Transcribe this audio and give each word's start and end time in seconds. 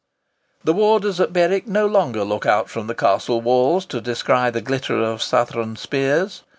The 0.63 0.73
warders 0.73 1.19
at 1.19 1.31
Berwick 1.31 1.67
no 1.67 1.85
longer 1.85 2.23
look 2.23 2.47
out 2.47 2.71
from 2.71 2.87
the 2.87 2.95
castle 2.95 3.39
walls 3.39 3.85
to 3.85 4.01
descry 4.01 4.49
the 4.49 4.59
glitter 4.59 4.99
of 5.03 5.21
Southron 5.21 5.75
spears. 5.75 6.41